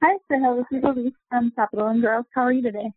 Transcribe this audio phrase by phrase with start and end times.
[0.00, 0.58] Hi, Sahil.
[0.58, 2.26] This is Elise from Capital and Girls.
[2.32, 2.92] How are you today?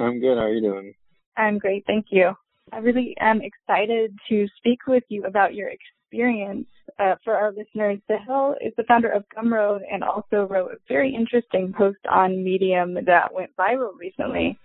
[0.00, 0.36] I'm good.
[0.36, 0.92] How are you doing?
[1.36, 1.84] I'm great.
[1.86, 2.32] Thank you.
[2.72, 6.66] I really am excited to speak with you about your experience.
[6.98, 11.14] Uh, for our listeners, Sahil is the founder of Gumroad and also wrote a very
[11.14, 14.58] interesting post on Medium that went viral recently.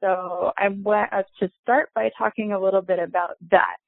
[0.00, 3.78] So I want us to start by talking a little bit about that.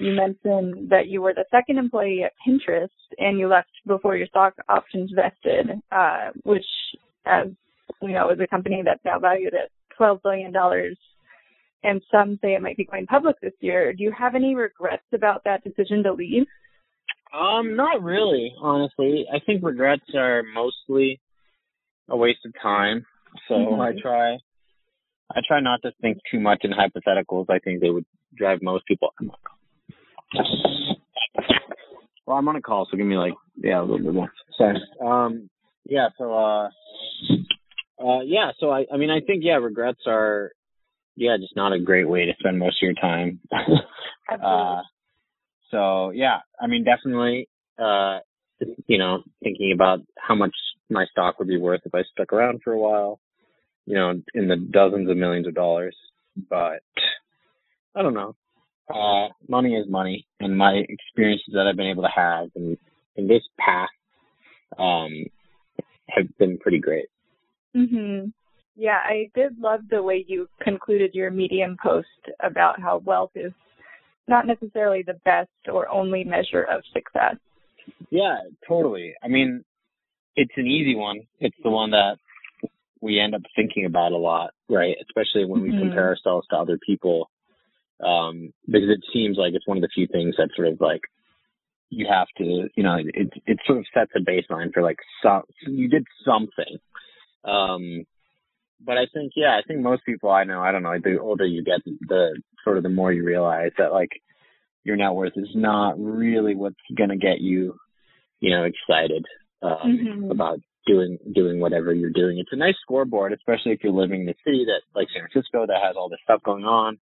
[0.00, 2.88] You mentioned that you were the second employee at Pinterest
[3.18, 6.64] and you left before your stock options vested, uh, which,
[7.26, 7.48] as
[8.00, 10.52] we know, is a company that's now valued at $12 billion.
[11.82, 13.92] And some say it might be going public this year.
[13.92, 16.46] Do you have any regrets about that decision to leave?
[17.38, 19.26] Um, not really, honestly.
[19.32, 21.20] I think regrets are mostly
[22.08, 23.04] a waste of time.
[23.48, 23.80] So mm-hmm.
[23.80, 24.38] I try
[25.32, 27.46] I try not to think too much in hypotheticals.
[27.48, 29.12] I think they would drive most people.
[32.26, 34.32] Well, I'm on a call, so give me like yeah a little bit more.
[34.56, 34.80] Sorry.
[35.04, 35.50] Um,
[35.84, 36.08] yeah.
[36.16, 36.68] So uh,
[38.02, 38.52] uh, yeah.
[38.58, 40.52] So I, I mean, I think yeah, regrets are
[41.16, 43.40] yeah, just not a great way to spend most of your time.
[44.42, 44.80] uh,
[45.70, 48.20] so yeah, I mean, definitely, uh,
[48.86, 50.54] you know, thinking about how much
[50.88, 53.20] my stock would be worth if I stuck around for a while,
[53.86, 55.96] you know, in the dozens of millions of dollars.
[56.48, 56.82] But
[57.94, 58.34] I don't know.
[58.92, 62.76] Uh, money is money, and my experiences that I've been able to have in
[63.16, 63.88] in this path
[64.78, 65.24] um,
[66.08, 67.06] have been pretty great.
[67.74, 68.32] Mhm.
[68.76, 72.08] Yeah, I did love the way you concluded your Medium post
[72.40, 73.52] about how wealth is
[74.26, 77.36] not necessarily the best or only measure of success.
[78.10, 79.14] Yeah, totally.
[79.22, 79.64] I mean,
[80.36, 81.20] it's an easy one.
[81.40, 82.16] It's the one that
[83.00, 84.96] we end up thinking about a lot, right?
[85.02, 85.80] Especially when we mm-hmm.
[85.80, 87.30] compare ourselves to other people.
[88.04, 91.02] Um, because it seems like it's one of the few things that sort of like
[91.90, 95.42] you have to, you know, it it sort of sets a baseline for like some
[95.66, 96.78] you did something.
[97.44, 98.06] Um,
[98.84, 101.44] but I think yeah, I think most people I know, I don't know, the older
[101.44, 104.10] you get, the sort of the more you realize that like
[104.84, 107.76] your net worth is not really what's gonna get you,
[108.40, 109.26] you know, excited
[109.62, 110.30] um, mm-hmm.
[110.30, 112.38] about doing doing whatever you're doing.
[112.38, 115.66] It's a nice scoreboard, especially if you're living in a city that like San Francisco
[115.66, 116.98] that has all this stuff going on.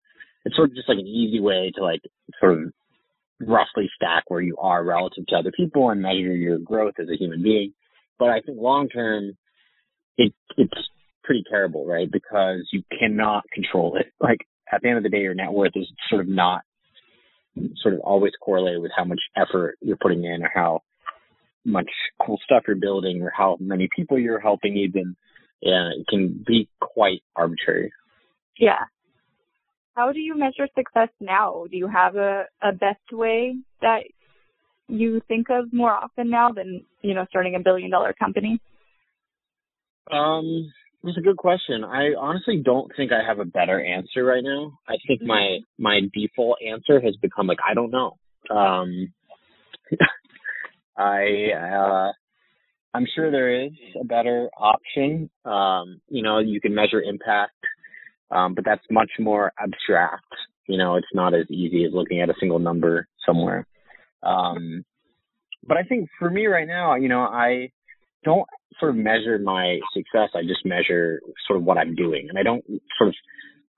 [0.48, 2.00] It's sort of just like an easy way to like
[2.40, 2.72] sort of
[3.38, 7.18] roughly stack where you are relative to other people and measure your growth as a
[7.18, 7.74] human being.
[8.18, 9.36] But I think long term,
[10.16, 10.88] it it's
[11.22, 12.10] pretty terrible, right?
[12.10, 14.06] Because you cannot control it.
[14.20, 14.38] Like
[14.72, 16.62] at the end of the day, your net worth is sort of not
[17.82, 20.80] sort of always correlated with how much effort you're putting in or how
[21.66, 21.90] much
[22.24, 25.14] cool stuff you're building or how many people you're helping even.
[25.60, 27.92] Yeah, it can be quite arbitrary.
[28.58, 28.84] Yeah.
[29.98, 31.64] How do you measure success now?
[31.68, 34.04] Do you have a, a best way that
[34.86, 38.60] you think of more often now than, you know, starting a billion dollar company?
[40.08, 40.72] Um,
[41.02, 41.82] it's a good question.
[41.82, 44.78] I honestly don't think I have a better answer right now.
[44.86, 45.26] I think mm-hmm.
[45.26, 48.16] my my default answer has become like I don't know.
[48.54, 49.12] Um,
[50.96, 52.12] I uh,
[52.94, 55.28] I'm sure there is a better option.
[55.44, 57.56] Um, you know, you can measure impact,
[58.30, 60.24] um, but that's much more abstract.
[60.66, 63.66] You know, it's not as easy as looking at a single number somewhere.
[64.22, 64.84] Um,
[65.66, 67.70] but I think for me right now, you know, I
[68.24, 68.46] don't
[68.78, 70.30] sort of measure my success.
[70.34, 72.64] I just measure sort of what I'm doing, and I don't
[72.98, 73.14] sort of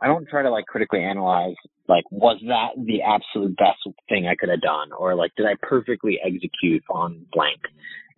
[0.00, 1.56] I don't try to like critically analyze
[1.88, 5.54] like was that the absolute best thing I could have done, or like did I
[5.60, 7.60] perfectly execute on blank.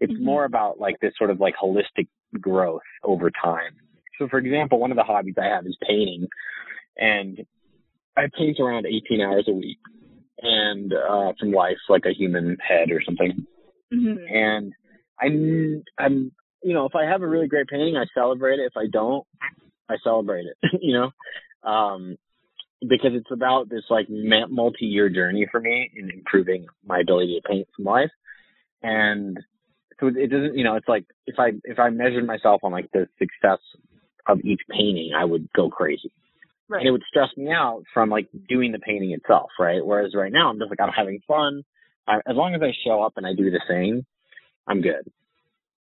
[0.00, 0.25] It's mm-hmm.
[0.25, 2.09] more about like this sort of like holistic
[2.41, 3.76] growth over time.
[4.22, 6.28] So, for example, one of the hobbies I have is painting,
[6.97, 7.41] and
[8.16, 9.78] I paint around 18 hours a week,
[10.41, 13.47] and uh, from life, like a human head or something.
[13.93, 14.25] Mm-hmm.
[14.32, 14.72] And
[15.21, 16.32] I'm I'm
[16.62, 18.71] you know if I have a really great painting, I celebrate it.
[18.72, 19.27] If I don't,
[19.91, 20.56] I celebrate it.
[20.81, 22.16] you know, um,
[22.81, 27.66] because it's about this like multi-year journey for me in improving my ability to paint
[27.75, 28.11] from life,
[28.84, 29.37] and
[29.99, 32.88] so it doesn't you know it's like if I if I measured myself on like
[32.93, 33.58] the success
[34.27, 36.13] of each painting, I would go crazy.
[36.69, 36.81] Right.
[36.81, 39.85] And it would stress me out from like doing the painting itself, right?
[39.85, 41.65] Whereas right now I'm just like I'm having fun.
[42.07, 44.07] I, as long as I show up and I do the same,
[44.67, 45.11] I'm good.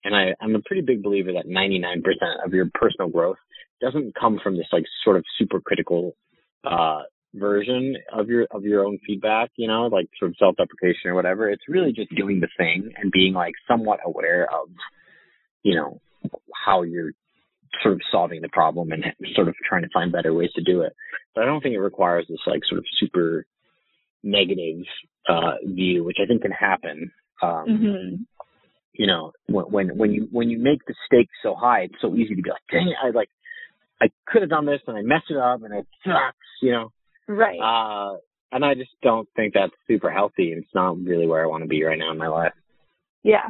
[0.03, 3.37] And I, I'm a pretty big believer that 99% of your personal growth
[3.81, 6.15] doesn't come from this like sort of super critical
[6.63, 7.01] uh,
[7.33, 11.15] version of your of your own feedback, you know, like sort of self deprecation or
[11.15, 11.49] whatever.
[11.49, 14.69] It's really just doing the thing and being like somewhat aware of,
[15.63, 15.99] you know,
[16.65, 17.11] how you're
[17.81, 19.03] sort of solving the problem and
[19.35, 20.93] sort of trying to find better ways to do it.
[21.35, 23.45] But I don't think it requires this like sort of super
[24.23, 24.83] negative
[25.29, 27.11] uh, view, which I think can happen.
[27.41, 28.15] Um, mm-hmm
[28.97, 32.35] you know, when when you when you make the stakes so high, it's so easy
[32.35, 33.29] to be like, dang, I like
[34.01, 36.91] I could have done this and I messed it up and it sucks, you know.
[37.27, 37.59] Right.
[37.59, 38.17] Uh,
[38.51, 40.53] and I just don't think that's super healthy.
[40.55, 42.53] It's not really where I want to be right now in my life.
[43.23, 43.49] Yeah.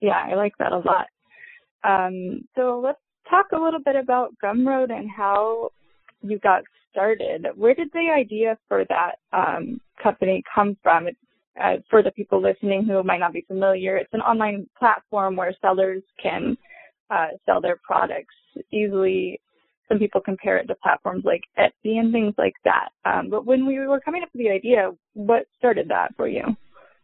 [0.00, 1.06] Yeah, I like that a lot.
[1.84, 2.98] Um, so let's
[3.28, 5.70] talk a little bit about Gumroad and how
[6.22, 7.46] you got started.
[7.56, 11.08] Where did the idea for that um, company come from?
[11.62, 15.54] Uh, for the people listening who might not be familiar, it's an online platform where
[15.60, 16.56] sellers can
[17.10, 18.34] uh, sell their products
[18.72, 19.38] easily
[19.92, 22.88] some people compare it to platforms like Etsy and things like that.
[23.04, 26.44] Um, but when we were coming up with the idea, what started that for you?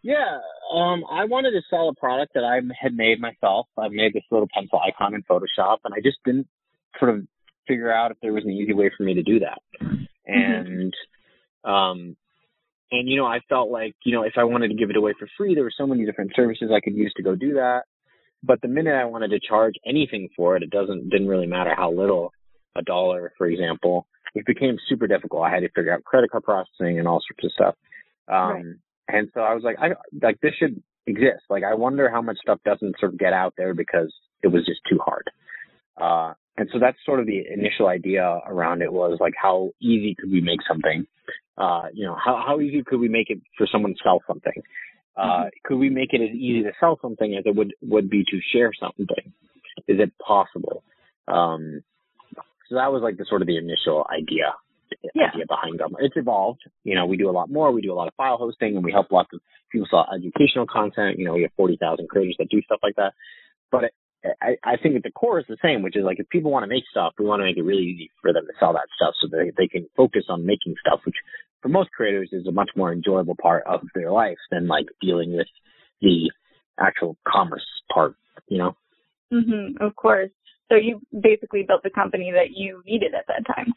[0.02, 0.38] Yeah,
[0.72, 3.66] um, I wanted to sell a product that I had made myself.
[3.76, 6.46] I made this little pencil icon in Photoshop, and I just didn't
[6.98, 7.26] sort of
[7.66, 9.58] figure out if there was an easy way for me to do that.
[9.82, 10.04] Mm-hmm.
[10.26, 10.94] And,
[11.64, 12.16] um,
[12.90, 15.14] and you know, I felt like you know, if I wanted to give it away
[15.18, 17.82] for free, there were so many different services I could use to go do that.
[18.42, 21.74] But the minute I wanted to charge anything for it, it doesn't didn't really matter
[21.76, 22.32] how little
[22.76, 25.42] a dollar, for example, it became super difficult.
[25.42, 27.74] I had to figure out credit card processing and all sorts of stuff.
[28.28, 28.64] Um, right.
[29.08, 29.90] And so I was like, I
[30.22, 31.44] like this should exist.
[31.48, 34.12] Like I wonder how much stuff doesn't sort of get out there because
[34.42, 35.24] it was just too hard.
[35.96, 40.14] Uh, and so that's sort of the initial idea around it was like how easy
[40.18, 41.06] could we make something?
[41.56, 44.62] Uh, you know, how how easy could we make it for someone to sell something?
[45.16, 45.48] Uh, mm-hmm.
[45.64, 48.40] could we make it as easy to sell something as it would would be to
[48.52, 49.32] share something?
[49.88, 50.82] Is it possible?
[51.26, 51.82] Um,
[52.68, 54.52] so that was like the sort of the initial idea
[55.14, 55.28] yeah.
[55.32, 55.96] idea behind them.
[56.00, 56.60] It's evolved.
[56.84, 57.72] You know, we do a lot more.
[57.72, 59.40] We do a lot of file hosting, and we help lots of
[59.70, 61.18] people sell educational content.
[61.18, 63.12] You know, we have forty thousand creators that do stuff like that.
[63.70, 63.92] But it,
[64.42, 66.64] I, I think at the core is the same, which is like if people want
[66.64, 68.88] to make stuff, we want to make it really easy for them to sell that
[68.96, 71.16] stuff, so that they can focus on making stuff, which
[71.62, 75.36] for most creators is a much more enjoyable part of their life than like dealing
[75.36, 75.48] with
[76.00, 76.30] the
[76.78, 78.14] actual commerce part.
[78.48, 78.76] You know.
[79.32, 80.30] Mm-hmm, Of course.
[80.70, 83.72] So you basically built the company that you needed at that time.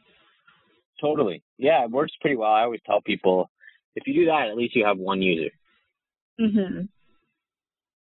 [1.01, 1.43] Totally.
[1.57, 2.51] Yeah, it works pretty well.
[2.51, 3.49] I always tell people
[3.95, 5.51] if you do that, at least you have one user.
[6.39, 6.87] Mhm.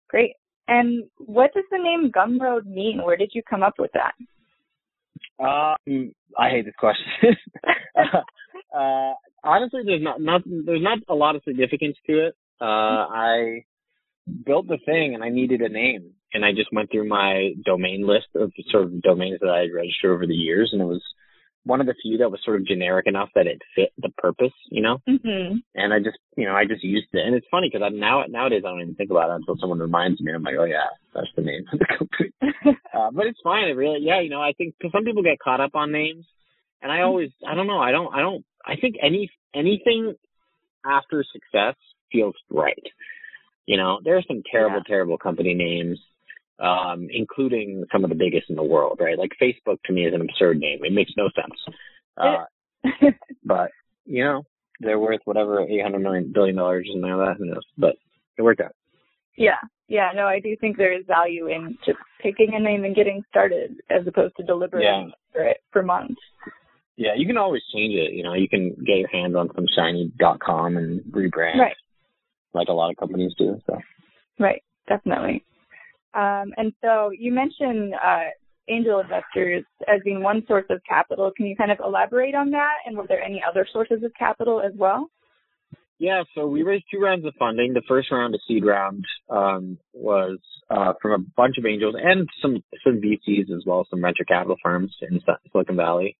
[0.08, 0.34] Great.
[0.68, 3.02] And what does the name Gumroad mean?
[3.02, 4.14] Where did you come up with that?
[5.42, 7.36] Um, I hate this question.
[8.74, 9.12] uh,
[9.42, 12.34] honestly, there's not, not there's not a lot of significance to it.
[12.60, 13.64] Uh, I
[14.44, 18.06] built the thing and I needed a name, and I just went through my domain
[18.06, 21.02] list of sort of domains that I had registered over the years, and it was
[21.64, 24.52] one of the few that was sort of generic enough that it fit the purpose,
[24.70, 24.98] you know.
[25.08, 25.58] Mm-hmm.
[25.74, 28.24] And I just, you know, I just used it, and it's funny because I now
[28.28, 30.32] nowadays I don't even think about it until someone reminds me.
[30.32, 32.32] I'm like, oh yeah, that's the name of the company.
[32.94, 33.68] uh, but it's fine.
[33.68, 36.24] It really, yeah, you know, I think because some people get caught up on names,
[36.82, 37.06] and I mm-hmm.
[37.06, 40.14] always, I don't know, I don't, I don't, I think any anything
[40.84, 41.76] after success
[42.10, 42.82] feels right.
[43.66, 44.88] You know, there are some terrible, yeah.
[44.88, 46.00] terrible company names,
[46.60, 49.18] um, including some of the biggest in the world, right?
[49.18, 50.80] Like Facebook to me is an absurd name.
[50.82, 51.76] It makes no sense.
[52.16, 53.10] Uh,
[53.44, 53.70] but,
[54.04, 54.42] you know,
[54.80, 57.64] they're worth whatever, 800 million, billion dollars and all that, who knows?
[57.76, 57.96] But
[58.38, 58.74] it worked out.
[59.36, 59.58] Yeah.
[59.88, 60.10] Yeah.
[60.14, 63.80] No, I do think there is value in just picking a name and getting started
[63.90, 65.32] as opposed to deliberating yeah.
[65.32, 66.20] for it for months.
[66.96, 68.12] Yeah, you can always change it.
[68.12, 71.58] You know, you can get your hands on some shiny.com and rebrand.
[71.58, 71.76] Right
[72.52, 73.60] like a lot of companies do.
[73.66, 73.78] So.
[74.38, 75.44] Right, definitely.
[76.14, 78.30] Um, and so you mentioned uh,
[78.68, 81.30] angel investors as being one source of capital.
[81.36, 82.74] Can you kind of elaborate on that?
[82.86, 85.08] And were there any other sources of capital as well?
[85.98, 87.74] Yeah, so we raised two rounds of funding.
[87.74, 90.38] The first round, a seed round, um, was
[90.70, 94.24] uh, from a bunch of angels and some some VCs as well, as some venture
[94.24, 95.20] capital firms in
[95.52, 96.16] Silicon Valley.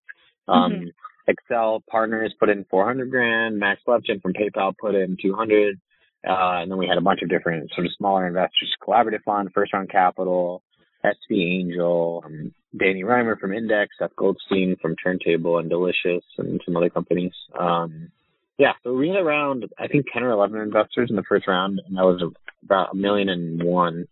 [0.47, 1.33] Um, mm-hmm.
[1.53, 3.57] Accel Partners put in 400 grand.
[3.57, 5.79] Max Levchin from PayPal put in 200.
[6.27, 9.49] Uh, and then we had a bunch of different sort of smaller investors, Collaborative Fund,
[9.53, 10.61] First Round Capital,
[11.03, 16.77] SV Angel, um, Danny Rimer from Index, Seth Goldstein from Turntable and Delicious, and some
[16.77, 17.33] other companies.
[17.59, 18.11] Um,
[18.57, 21.81] yeah, so we had around I think ten or eleven investors in the first round,
[21.85, 22.21] and that was
[22.63, 24.05] about a million and one.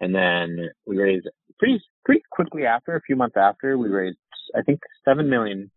[0.00, 4.18] And then we raised pretty pretty quickly after, a few months after, we raised
[4.56, 5.72] I think seven million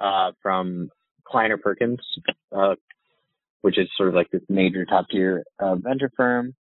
[0.00, 0.90] uh, from
[1.24, 2.00] Kleiner Perkins,
[2.50, 2.74] uh,
[3.62, 6.54] which is sort of like this major top tier uh, venture firm.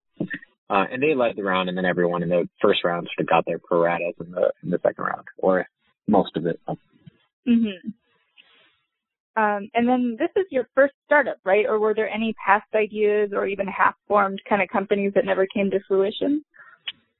[0.70, 3.28] Uh, and they led the round, and then everyone in the first round sort of
[3.28, 5.66] got their pro ratas in the in the second round, or
[6.06, 6.60] most of it.
[7.46, 7.92] Mhm.
[9.36, 11.66] Um, and then this is your first startup, right?
[11.66, 15.70] Or were there any past ideas or even half-formed kind of companies that never came
[15.70, 16.44] to fruition?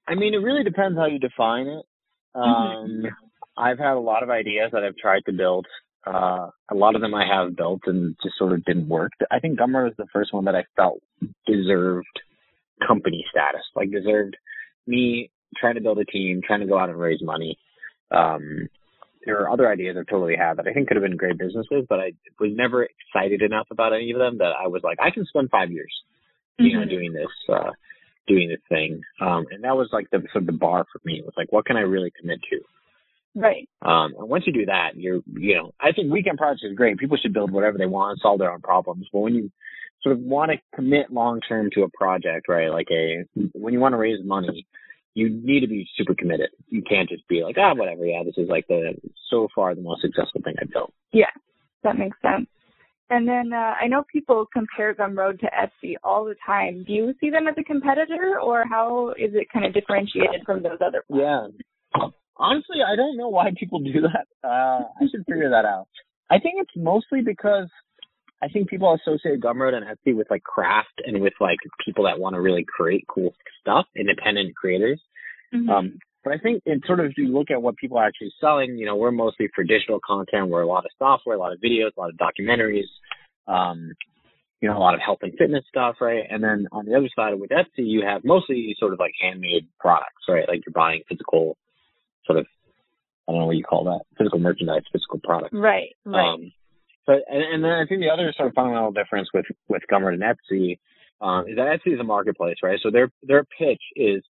[0.06, 1.84] I mean, it really depends how you define it.
[2.36, 2.40] Mm-hmm.
[2.40, 3.06] Um, mm-hmm.
[3.56, 5.66] I've had a lot of ideas that I've tried to build
[6.06, 9.12] uh, a lot of them I have built and just sort of didn't work.
[9.30, 11.00] I think Gumroad was the first one that I felt
[11.46, 12.20] deserved
[12.86, 14.36] company status, like deserved
[14.86, 17.58] me trying to build a team, trying to go out and raise money.
[18.10, 18.68] Um,
[19.26, 21.84] there are other ideas I totally had that I think could have been great businesses,
[21.88, 25.10] but I was never excited enough about any of them that I was like, I
[25.10, 25.92] can spend five years,
[26.58, 26.80] you mm-hmm.
[26.80, 27.70] know, doing this, uh,
[28.26, 29.02] doing this thing.
[29.20, 31.18] Um, and that was like the sort of the bar for me.
[31.18, 32.60] It was like, what can I really commit to?
[33.34, 33.68] Right.
[33.82, 36.98] Um, and once you do that, you're, you know, I think weekend projects is great.
[36.98, 39.06] People should build whatever they want, solve their own problems.
[39.12, 39.50] But when you
[40.02, 42.68] sort of want to commit long term to a project, right?
[42.68, 44.66] Like a, when you want to raise money,
[45.14, 46.50] you need to be super committed.
[46.68, 48.04] You can't just be like, ah, whatever.
[48.04, 48.94] Yeah, this is like the
[49.30, 50.92] so far the most successful thing I've built.
[51.12, 51.30] Yeah,
[51.82, 52.48] that makes sense.
[53.10, 56.84] And then uh, I know people compare Gumroad to Etsy all the time.
[56.86, 60.62] Do you see them as a competitor, or how is it kind of differentiated from
[60.62, 61.02] those other?
[61.08, 61.54] Platforms?
[61.58, 61.69] Yeah,
[62.40, 64.26] honestly, I don't know why people do that.
[64.42, 65.86] Uh, I should figure that out.
[66.30, 67.68] I think it's mostly because
[68.42, 72.18] I think people associate Gumroad and Etsy with like craft and with like people that
[72.18, 75.00] want to really create cool stuff, independent creators.
[75.54, 75.68] Mm-hmm.
[75.68, 78.32] Um, but I think in sort of if you look at what people are actually
[78.40, 80.48] selling, you know, we're mostly for digital content.
[80.48, 82.88] We're a lot of software, a lot of videos, a lot of documentaries,
[83.46, 83.92] um,
[84.60, 86.24] you know, a lot of health and fitness stuff, right?
[86.28, 89.66] And then on the other side with Etsy, you have mostly sort of like handmade
[89.78, 90.46] products, right?
[90.46, 91.56] Like you're buying physical
[92.30, 92.46] sort of,
[93.28, 95.54] I don't know what you call that, physical merchandise, physical product.
[95.54, 96.34] Right, right.
[96.34, 96.52] Um,
[97.06, 100.14] but and, and then I think the other sort of fundamental difference with with Gumroad
[100.14, 100.78] and Etsy
[101.20, 102.78] um, is that Etsy is a marketplace, right?
[102.82, 104.22] So their their pitch is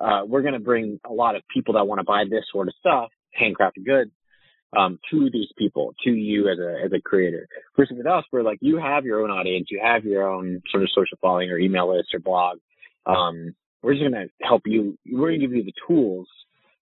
[0.00, 2.68] uh, we're going to bring a lot of people that want to buy this sort
[2.68, 4.10] of stuff, handcrafted goods,
[4.76, 7.48] um, to these people, to you as a as a creator.
[7.76, 10.82] Versus with us, we're like you have your own audience, you have your own sort
[10.82, 12.58] of social following or email list or blog.
[13.04, 14.96] Um, we're just going to help you.
[15.10, 16.28] We're going to give you the tools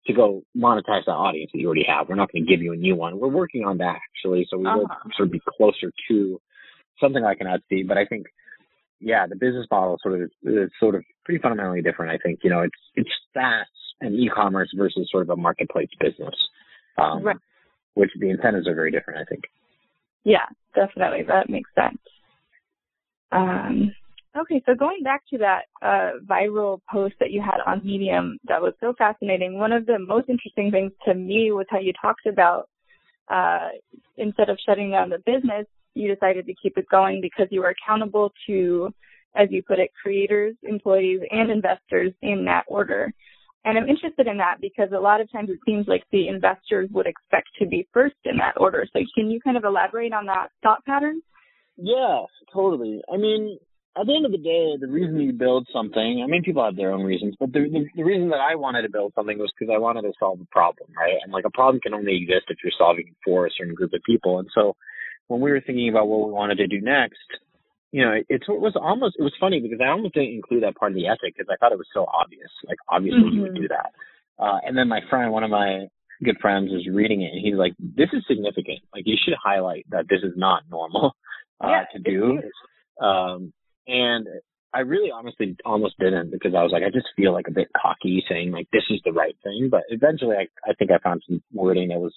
[0.06, 2.08] to go monetize that audience that you already have.
[2.08, 3.18] We're not going to give you a new one.
[3.18, 4.78] We're working on that actually, so we uh-huh.
[4.78, 6.40] will sort of be closer to
[7.00, 7.86] something like an Etsy.
[7.86, 8.26] But I think,
[9.00, 12.12] yeah, the business model sort of is sort of pretty fundamentally different.
[12.12, 13.66] I think you know it's it's SaaS
[14.00, 16.34] and e-commerce versus sort of a marketplace business,
[16.98, 17.36] um, right.
[17.94, 19.20] which the incentives are very different.
[19.20, 19.44] I think.
[20.24, 21.98] Yeah, definitely, that makes sense.
[23.32, 23.94] Um,
[24.36, 28.60] Okay, so going back to that uh, viral post that you had on Medium that
[28.60, 32.26] was so fascinating, one of the most interesting things to me was how you talked
[32.26, 32.68] about
[33.28, 33.68] uh,
[34.16, 37.72] instead of shutting down the business, you decided to keep it going because you were
[37.72, 38.92] accountable to,
[39.36, 43.12] as you put it, creators, employees, and investors in that order.
[43.64, 46.90] And I'm interested in that because a lot of times it seems like the investors
[46.92, 48.84] would expect to be first in that order.
[48.92, 51.22] So can you kind of elaborate on that thought pattern?
[51.76, 52.22] Yeah,
[52.52, 53.00] totally.
[53.12, 53.58] I mean,
[53.96, 56.74] at the end of the day, the reason you build something, I mean, people have
[56.74, 59.52] their own reasons, but the, the, the reason that I wanted to build something was
[59.56, 61.18] because I wanted to solve a problem, right?
[61.22, 63.92] And like a problem can only exist if you're solving it for a certain group
[63.94, 64.40] of people.
[64.40, 64.74] And so
[65.28, 67.22] when we were thinking about what we wanted to do next,
[67.92, 70.74] you know, it, it was almost, it was funny because I almost didn't include that
[70.74, 72.50] part of the ethic because I thought it was so obvious.
[72.66, 73.36] Like, obviously mm-hmm.
[73.36, 73.94] you would do that.
[74.42, 75.86] Uh, and then my friend, one of my
[76.24, 78.80] good friends was reading it and he's like, this is significant.
[78.92, 81.14] Like, you should highlight that this is not normal,
[81.62, 82.42] uh, yeah, to do.
[83.00, 83.52] Um,
[83.86, 84.26] and
[84.74, 87.68] I really honestly almost didn't because I was like, I just feel like a bit
[87.80, 89.68] cocky saying like this is the right thing.
[89.70, 92.14] But eventually I, I think I found some wording that was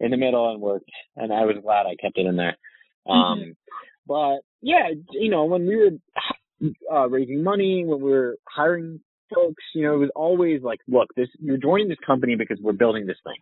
[0.00, 2.56] in the middle and worked and I was glad I kept it in there.
[3.06, 3.50] Um, mm-hmm.
[4.06, 9.00] but yeah, you know, when we were uh, raising money, when we were hiring
[9.34, 12.72] folks, you know, it was always like, look, this, you're joining this company because we're
[12.72, 13.36] building this thing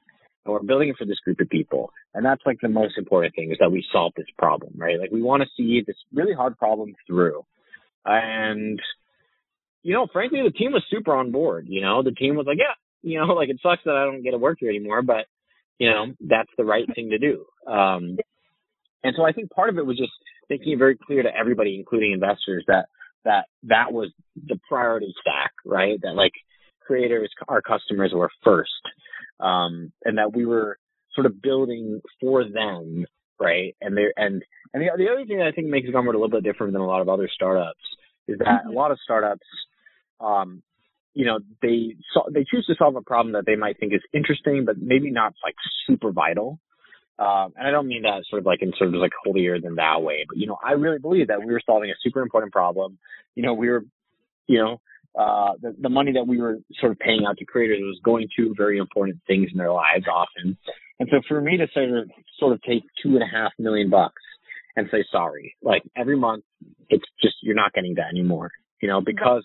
[0.45, 1.91] and we're building it for this group of people.
[2.15, 4.99] And that's like the most important thing is that we solve this problem, right?
[4.99, 7.45] Like we want to see this really hard problem through.
[8.05, 8.81] And,
[9.83, 11.67] you know, frankly, the team was super on board.
[11.69, 14.23] You know, the team was like, yeah, you know, like it sucks that I don't
[14.23, 15.27] get to work here anymore, but,
[15.79, 17.45] you know, that's the right thing to do.
[17.71, 18.17] Um,
[19.03, 20.13] and so I think part of it was just
[20.49, 22.87] making it very clear to everybody, including investors, that
[23.25, 24.11] that that was
[24.47, 25.99] the priority stack, right?
[26.03, 26.33] That like
[26.87, 28.71] creators, our customers were first
[29.41, 30.79] um, and that we were
[31.15, 33.07] sort of building for them,
[33.39, 33.77] right?
[33.81, 34.43] And they and
[34.73, 36.83] and the, the other thing that I think makes Gumroad a little bit different than
[36.83, 37.81] a lot of other startups
[38.29, 38.71] is that mm-hmm.
[38.71, 39.47] a lot of startups,
[40.21, 40.63] um,
[41.15, 44.03] you know, they so, they choose to solve a problem that they might think is
[44.13, 45.55] interesting, but maybe not like
[45.87, 46.59] super vital.
[47.19, 49.75] Um, and I don't mean that sort of like in sort of like holier than
[49.75, 52.53] thou way, but you know, I really believe that we were solving a super important
[52.53, 52.99] problem.
[53.35, 53.85] You know, we were,
[54.47, 54.81] you know,
[55.19, 58.29] uh, the, the money that we were sort of paying out to creators was going
[58.37, 60.57] to very important things in their lives often.
[60.99, 63.91] And so for me to sort of, sort of take two and a half million
[63.91, 64.23] bucks
[64.77, 66.45] and say sorry, like every month,
[66.89, 68.51] it's just, you're not getting that anymore,
[68.81, 69.45] you know, because,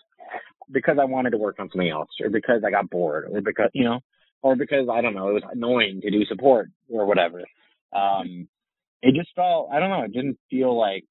[0.71, 3.69] because I wanted to work on something else or because I got bored or because,
[3.73, 3.99] you know,
[4.43, 7.43] or because I don't know, it was annoying to do support or whatever.
[7.91, 8.47] Um,
[9.01, 11.05] it just felt, I don't know, it didn't feel like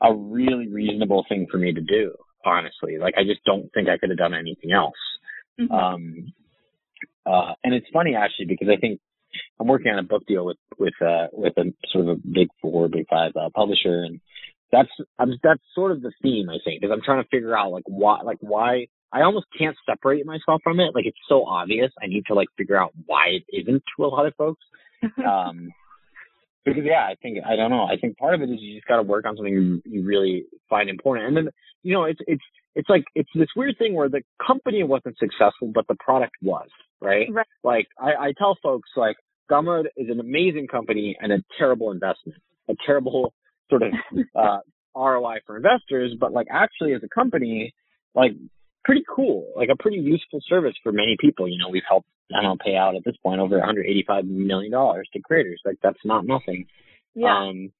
[0.00, 2.12] a really reasonable thing for me to do
[2.44, 2.98] honestly.
[2.98, 4.94] Like I just don't think I could have done anything else.
[5.60, 5.72] Mm-hmm.
[5.72, 6.32] Um,
[7.26, 9.00] uh, and it's funny actually because I think
[9.60, 12.48] I'm working on a book deal with with uh, with a sort of a big
[12.60, 14.20] four, big five uh, publisher, and
[14.70, 17.70] that's I'm, that's sort of the theme I think because I'm trying to figure out
[17.70, 20.94] like why like why I almost can't separate myself from it.
[20.94, 21.92] Like it's so obvious.
[22.02, 24.62] I need to like figure out why it isn't to a lot of folks.
[25.26, 25.70] um,
[26.64, 27.84] because yeah, I think I don't know.
[27.84, 30.04] I think part of it is you just got to work on something you, you
[30.04, 31.48] really find important, and then
[31.82, 32.42] you know it's it's
[32.74, 36.68] it's like it's this weird thing where the company wasn't successful, but the product was
[37.00, 37.26] right.
[37.30, 37.46] right.
[37.62, 39.16] Like I, I tell folks like
[39.50, 42.38] Gumroad is an amazing company and a terrible investment,
[42.68, 43.34] a terrible
[43.68, 43.92] sort of
[44.36, 44.58] uh,
[44.96, 47.74] ROI for investors, but like actually as a company,
[48.14, 48.32] like
[48.84, 51.48] pretty cool, like a pretty useful service for many people.
[51.48, 54.72] You know, we've helped, I don't know, pay out at this point over 185 million
[54.72, 55.60] dollars to creators.
[55.64, 56.66] Like that's not nothing.
[57.14, 57.36] Yeah.
[57.36, 57.72] Um,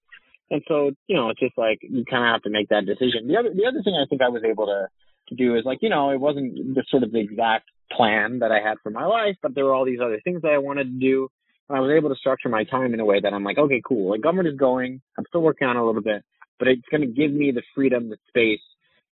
[0.50, 3.26] and so, you know, it's just like you kind of have to make that decision.
[3.26, 4.88] The other, the other thing I think I was able to,
[5.28, 8.52] to do is like, you know, it wasn't the sort of the exact plan that
[8.52, 10.84] I had for my life, but there were all these other things that I wanted
[10.84, 11.28] to do.
[11.68, 13.80] And I was able to structure my time in a way that I'm like, okay,
[13.86, 14.10] cool.
[14.10, 15.00] Like Gumroad is going.
[15.16, 16.22] I'm still working on it a little bit,
[16.58, 18.60] but it's going to give me the freedom, the space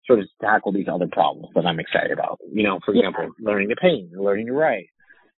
[0.09, 2.39] sort of tackle these other problems that I'm excited about.
[2.51, 3.45] You know, for example, yeah.
[3.47, 4.89] learning to paint, learning to write.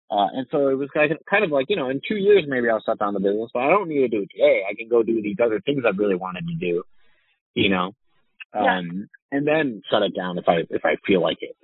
[0.10, 2.84] Uh, and so it was kind of, like, you know, in two years maybe I'll
[2.86, 4.64] shut down the business, but I don't need to do it today.
[4.70, 6.84] I can go do these other things I really wanted to do,
[7.54, 7.96] you know,
[8.54, 9.38] um, yeah.
[9.38, 11.56] and then shut it down if I if I feel like it.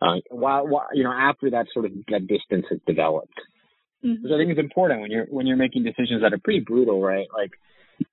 [0.00, 3.34] Uh, while, while you know after that sort of that distance has developed,
[4.04, 4.22] mm-hmm.
[4.22, 7.02] which I think is important when you're when you're making decisions that are pretty brutal,
[7.02, 7.26] right?
[7.36, 7.50] Like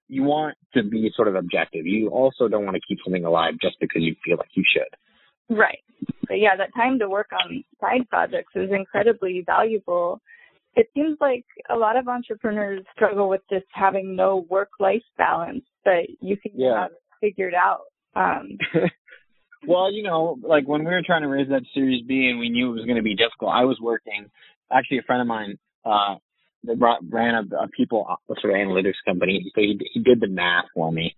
[0.07, 1.85] you want to be sort of objective.
[1.85, 5.55] You also don't want to keep something alive just because you feel like you should.
[5.55, 5.79] Right.
[6.27, 10.21] But yeah, that time to work on side projects is incredibly valuable.
[10.75, 15.63] It seems like a lot of entrepreneurs struggle with just having no work life balance,
[15.83, 16.81] but you can yeah.
[16.81, 17.83] have it figured out.
[18.15, 18.57] Um,
[19.67, 22.49] well, you know, like when we were trying to raise that Series B and we
[22.49, 24.29] knew it was going to be difficult, I was working.
[24.71, 26.15] Actually, a friend of mine uh,
[26.77, 29.51] brought ran a, a people sort of analytics company.
[29.53, 31.15] So he he did the math for me,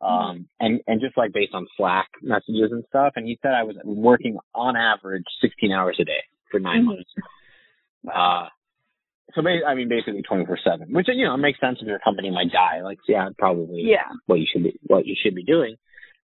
[0.00, 3.14] um, and and just like based on Slack messages and stuff.
[3.16, 6.86] And he said I was working on average 16 hours a day for 9 mm-hmm.
[6.86, 7.10] months.
[8.06, 8.48] Uh,
[9.34, 12.52] so I mean, basically 24 seven, which you know makes sense if your company might
[12.52, 12.82] die.
[12.82, 15.76] Like, yeah, probably yeah what you should be what you should be doing.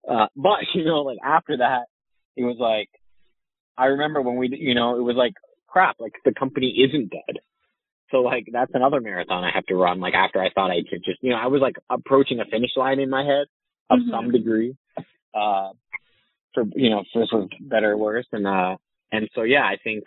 [0.08, 1.86] Uh, but you know, like after that,
[2.36, 2.88] it was like
[3.76, 5.32] I remember when we, you know, it was like
[5.66, 5.96] crap.
[5.98, 7.40] Like the company isn't dead.
[8.10, 10.00] So like that's another marathon I have to run.
[10.00, 12.70] Like after I thought I could just, you know, I was like approaching a finish
[12.76, 13.46] line in my head
[13.88, 14.10] of mm-hmm.
[14.10, 14.76] some degree,
[15.34, 15.70] uh,
[16.54, 18.26] for you know, for of better or worse.
[18.32, 18.76] And uh,
[19.12, 20.04] and so yeah, I think,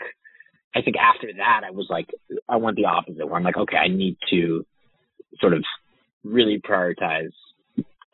[0.75, 2.07] I think after that I was like,
[2.49, 4.65] I went the opposite where I'm like, okay, I need to
[5.39, 5.63] sort of
[6.23, 7.31] really prioritize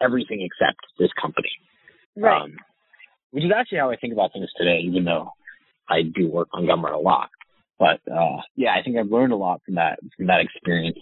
[0.02, 1.50] everything except this company.
[2.16, 2.42] Right.
[2.42, 2.58] Um,
[3.32, 5.32] which is actually how I think about things today, even though
[5.88, 7.30] I do work on Gumroad a lot.
[7.80, 11.00] But uh, yeah, I think I've learned a lot from that from that experience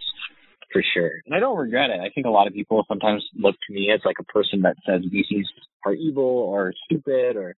[0.72, 2.00] for sure, and I don't regret it.
[2.00, 4.76] I think a lot of people sometimes look to me as like a person that
[4.86, 5.46] says VCs
[5.86, 7.56] are evil or stupid or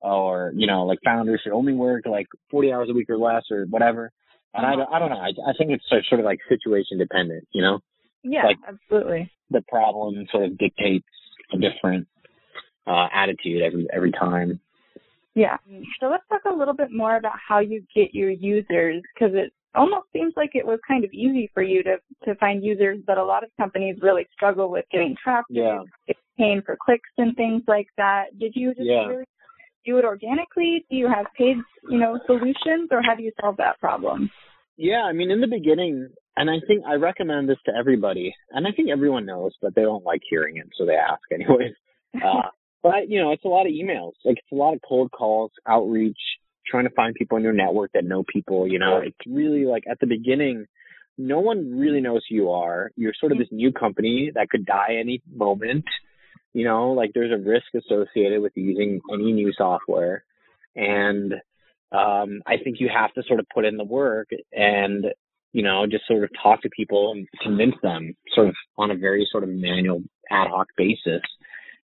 [0.00, 3.44] or you know like founders should only work like 40 hours a week or less
[3.50, 4.10] or whatever.
[4.52, 5.16] And I, I don't know.
[5.16, 7.80] I, I think it's sort of like situation dependent, you know?
[8.22, 9.30] Yeah, like absolutely.
[9.50, 11.06] The problem sort of dictates
[11.52, 12.08] a different
[12.86, 14.60] uh, attitude every every time.
[15.36, 15.58] Yeah.
[16.00, 19.52] So let's talk a little bit more about how you get your users because it
[19.74, 23.18] almost seems like it was kind of easy for you to to find users, but
[23.18, 25.82] a lot of companies really struggle with getting traffic, yeah.
[26.38, 28.36] paying for clicks and things like that.
[28.40, 29.04] Did you just yeah.
[29.04, 29.24] really
[29.84, 30.86] do it organically?
[30.90, 31.58] Do you have paid,
[31.90, 34.30] you know, solutions, or how do you solve that problem?
[34.78, 38.66] Yeah, I mean, in the beginning, and I think I recommend this to everybody, and
[38.66, 41.74] I think everyone knows, but they don't like hearing it, so they ask anyways.
[42.24, 42.48] Uh,
[42.86, 44.12] but you know, it's a lot of emails.
[44.24, 46.18] Like it's a lot of cold calls, outreach,
[46.66, 48.68] trying to find people in your network that know people.
[48.68, 50.66] You know, it's really like at the beginning,
[51.18, 52.90] no one really knows who you are.
[52.96, 55.84] You're sort of this new company that could die any moment.
[56.52, 60.24] You know, like there's a risk associated with using any new software,
[60.76, 61.32] and
[61.92, 65.06] um, I think you have to sort of put in the work and
[65.52, 68.96] you know just sort of talk to people and convince them sort of on a
[68.96, 71.22] very sort of manual ad hoc basis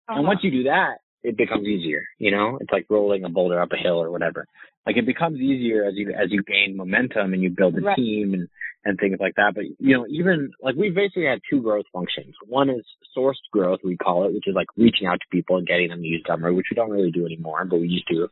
[0.08, 0.18] uh-huh.
[0.18, 2.04] And once you do that, it becomes easier.
[2.18, 4.46] You know, it's like rolling a boulder up a hill or whatever.
[4.86, 7.96] Like it becomes easier as you as you gain momentum and you build a right.
[7.96, 8.48] team and
[8.84, 9.52] and things like that.
[9.54, 12.34] But you know, even like we basically had two growth functions.
[12.48, 12.84] One is
[13.16, 16.02] sourced growth, we call it, which is like reaching out to people and getting them
[16.02, 18.24] to use Gumroad, which we don't really do anymore, but we used to.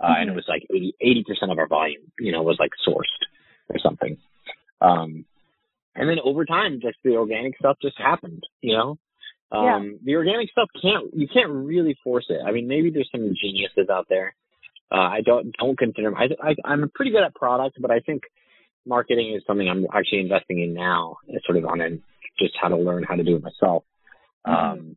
[0.00, 0.22] Uh, mm-hmm.
[0.22, 3.04] And it was like 80 percent of our volume, you know, was like sourced
[3.68, 4.16] or something.
[4.80, 5.24] Um,
[5.94, 8.98] and then over time, just the organic stuff just happened, you know.
[9.54, 9.98] Um, yeah.
[10.04, 12.40] The organic stuff can't you can't really force it.
[12.46, 14.34] I mean, maybe there's some geniuses out there
[14.90, 18.22] Uh, I don't don't consider I, I I'm pretty good at product, but I think
[18.86, 21.16] marketing is something I'm actually investing in now.
[21.28, 22.02] It's sort of on an
[22.38, 23.84] just how to learn how to do it myself.
[24.46, 24.54] Mm-hmm.
[24.54, 24.96] Um,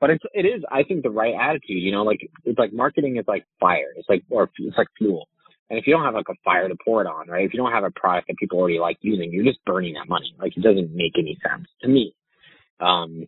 [0.00, 1.82] but it's it is I think the right attitude.
[1.82, 3.92] You know, like it's like marketing is like fire.
[3.96, 5.28] It's like or it's like fuel.
[5.70, 7.44] And if you don't have like a fire to pour it on, right?
[7.44, 10.08] If you don't have a product that people already like using, you're just burning that
[10.08, 10.34] money.
[10.38, 12.14] Like it doesn't make any sense to me.
[12.80, 13.26] Um,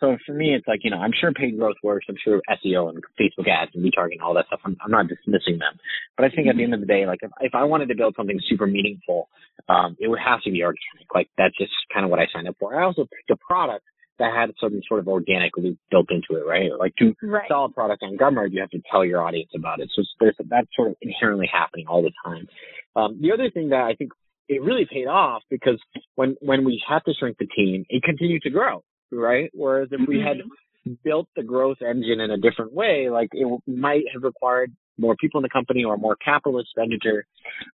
[0.00, 2.06] so for me, it's like, you know, I'm sure paid growth works.
[2.08, 4.60] I'm sure SEO and Facebook ads and retargeting, all that stuff.
[4.64, 5.78] I'm, I'm not dismissing them.
[6.16, 7.94] But I think at the end of the day, like if, if I wanted to
[7.94, 9.28] build something super meaningful,
[9.68, 11.08] um, it would have to be organic.
[11.14, 12.78] Like that's just kind of what I signed up for.
[12.78, 13.84] I also picked a product
[14.18, 16.70] that had some sort of organic loop built into it, right?
[16.78, 17.48] Like to right.
[17.48, 19.90] sell a product on Gumroad, you have to tell your audience about it.
[19.94, 22.48] So there's that's sort of inherently happening all the time.
[22.94, 24.12] Um, the other thing that I think
[24.48, 25.80] it really paid off because
[26.14, 28.82] when when we had to shrink the team, it continued to grow,
[29.12, 29.50] right?
[29.54, 30.94] Whereas if we had mm-hmm.
[31.04, 35.38] built the growth engine in a different way, like it might have required more people
[35.38, 37.26] in the company or more capital expenditure.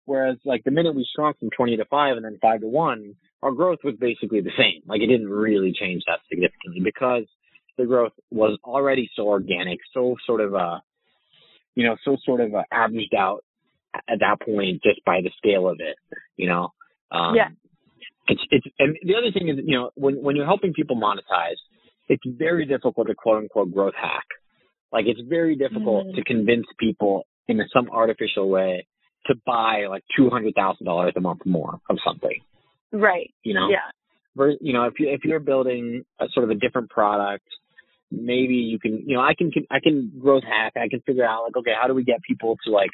[0.04, 3.14] Whereas like the minute we shrunk from 20 to 5 and then 5 to 1,
[3.42, 4.82] our growth was basically the same.
[4.86, 7.24] Like it didn't really change that significantly because
[7.78, 10.78] the growth was already so organic, so sort of uh
[11.74, 13.44] you know, so sort of uh, averaged out
[13.94, 15.96] at that point just by the scale of it,
[16.36, 16.72] you know.
[17.10, 17.48] Um, yeah.
[18.28, 21.58] It's it's and the other thing is you know when when you're helping people monetize,
[22.08, 24.26] it's very difficult to quote unquote growth hack.
[24.92, 26.14] Like it's very difficult mm.
[26.14, 28.86] to convince people in some artificial way
[29.26, 32.38] to buy like two hundred thousand dollars a month more of something.
[32.92, 33.32] Right.
[33.42, 33.68] You know.
[33.70, 34.56] Yeah.
[34.60, 37.44] You know, if you if you're building a sort of a different product,
[38.10, 40.72] maybe you can, you know, I can I can growth hack.
[40.76, 42.90] I can figure out like, okay, how do we get people to like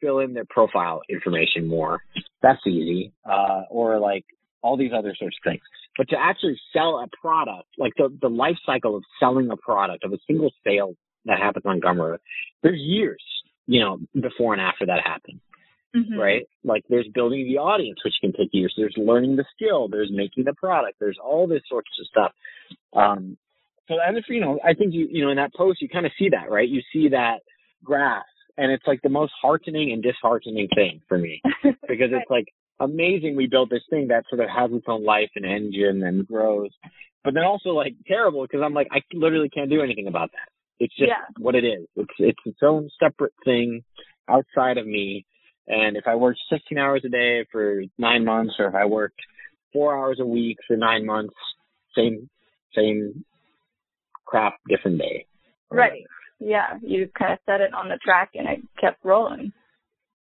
[0.00, 2.00] fill in their profile information more?
[2.42, 3.12] That's easy.
[3.28, 4.24] Uh, or like
[4.62, 5.62] all these other sorts of things.
[5.96, 10.04] But to actually sell a product, like the the life cycle of selling a product
[10.04, 10.94] of a single sale
[11.24, 12.18] that happens on Gumroad,
[12.62, 13.22] there's years,
[13.66, 15.40] you know, before and after that happens
[15.94, 16.18] mm-hmm.
[16.18, 16.48] right?
[16.64, 18.74] Like there's building the audience, which can take years.
[18.76, 19.88] There's learning the skill.
[19.88, 20.96] There's making the product.
[21.00, 22.32] There's all this sorts of stuff.
[22.94, 23.36] Um,
[23.88, 26.06] so and if you know, I think you you know in that post you kind
[26.06, 26.68] of see that, right?
[26.68, 27.38] You see that
[27.82, 28.24] graph,
[28.56, 32.48] and it's like the most heartening and disheartening thing for me because it's like
[32.80, 36.26] amazing we built this thing that sort of has its own life and engine and
[36.26, 36.70] grows,
[37.24, 40.48] but then also like terrible because I'm like I literally can't do anything about that.
[40.80, 41.26] It's just yeah.
[41.38, 41.86] what it is.
[41.96, 43.82] It's it's its own separate thing
[44.28, 45.26] outside of me
[45.68, 49.20] and if I worked 16 hours a day for nine months, or if I worked
[49.72, 51.34] four hours a week for nine months,
[51.94, 52.30] same,
[52.74, 53.24] same
[54.24, 55.26] crap, different day.
[55.70, 56.04] Right.
[56.40, 56.78] Yeah.
[56.80, 59.52] You kind of set it on the track and it kept rolling.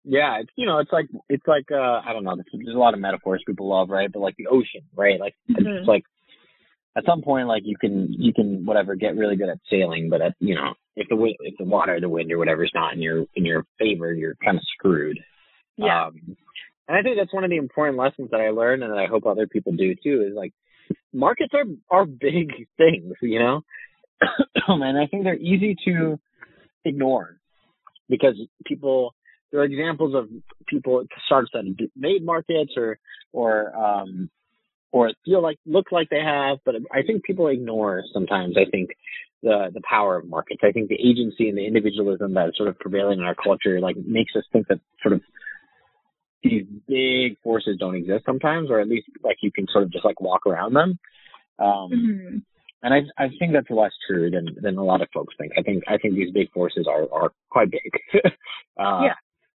[0.09, 2.95] Yeah, it's you know, it's like it's like uh I don't know, there's a lot
[2.95, 4.11] of metaphors people love, right?
[4.11, 5.19] But like the ocean, right?
[5.19, 5.67] Like mm-hmm.
[5.67, 6.05] it's like
[6.97, 10.23] at some point like you can you can whatever get really good at sailing, but
[10.23, 12.95] at you know, if the wind if the water, the wind or whatever is not
[12.95, 15.19] in your in your favor, you're kind of screwed.
[15.77, 16.07] Yeah.
[16.07, 16.37] Um,
[16.89, 19.07] and I think that's one of the important lessons that I learned and that I
[19.07, 20.53] hope other people do too is like
[21.13, 23.63] markets are are big things, you know?
[24.69, 26.19] and I think they're easy to
[26.85, 27.39] ignore
[28.09, 29.15] because people
[29.51, 30.29] there are examples of
[30.67, 32.99] people startups that have made markets or
[33.33, 34.31] or um
[34.93, 38.57] or feel like look like they have, but I think people ignore sometimes.
[38.57, 38.91] I think
[39.43, 40.61] the the power of markets.
[40.65, 43.81] I think the agency and the individualism that is sort of prevailing in our culture
[43.81, 45.21] like makes us think that sort of
[46.43, 50.05] these big forces don't exist sometimes, or at least like you can sort of just
[50.05, 50.99] like walk around them.
[51.59, 52.37] Um, mm-hmm.
[52.83, 55.53] And I I think that's less true than than a lot of folks think.
[55.59, 57.93] I think I think these big forces are are quite big.
[58.79, 59.15] uh, yeah.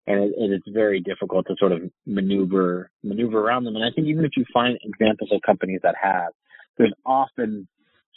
[0.10, 3.76] And, it, and it's very difficult to sort of maneuver maneuver around them.
[3.76, 6.34] And I think even if you find examples of companies that have,
[6.78, 7.68] there's often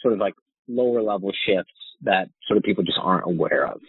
[0.01, 0.33] sort of like
[0.67, 3.79] lower level shifts that sort of people just aren't aware of.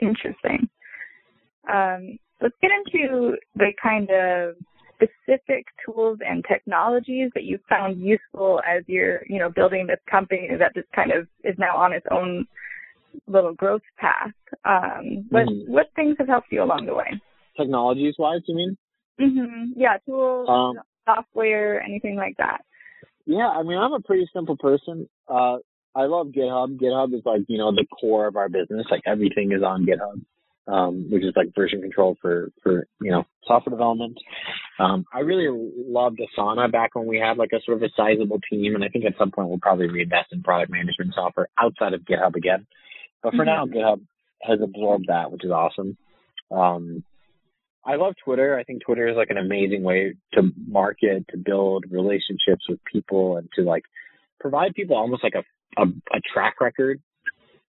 [0.00, 0.68] Interesting.
[1.72, 4.56] Um, let's get into the kind of
[4.94, 10.48] specific tools and technologies that you found useful as you're, you know, building this company
[10.58, 12.46] that just kind of is now on its own
[13.26, 14.32] little growth path.
[14.64, 15.72] Um, what mm-hmm.
[15.72, 17.20] what things have helped you along the way?
[17.56, 18.76] Technologies wise, you mean?
[19.20, 19.72] Mhm.
[19.76, 22.64] Yeah, tools, um, software, anything like that.
[23.26, 25.08] Yeah, I mean, I'm a pretty simple person.
[25.28, 25.58] Uh,
[25.94, 26.78] I love GitHub.
[26.78, 28.86] GitHub is like, you know, the core of our business.
[28.90, 30.22] Like everything is on GitHub
[30.68, 34.16] um, which is like version control for for you know software development.
[34.78, 38.40] Um, I really loved Asana back when we had like a sort of a sizable
[38.50, 41.94] team, and I think at some point we'll probably reinvest in product management software outside
[41.94, 42.66] of GitHub again.
[43.22, 43.72] But for mm-hmm.
[43.72, 44.00] now, GitHub
[44.42, 45.96] has absorbed that, which is awesome.
[46.50, 47.04] Um,
[47.84, 48.58] I love Twitter.
[48.58, 53.36] I think Twitter is like an amazing way to market, to build relationships with people,
[53.38, 53.82] and to like
[54.40, 55.44] provide people almost like a
[55.80, 57.00] a, a track record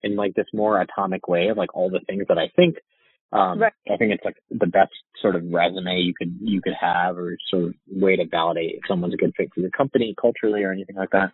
[0.03, 2.77] in like this more atomic way of like all the things that I think
[3.33, 3.73] Um, Right.
[3.91, 7.37] I think it's like the best sort of resume you could you could have, or
[7.51, 10.73] sort of way to validate if someone's a good fit for your company culturally or
[10.73, 11.33] anything like that.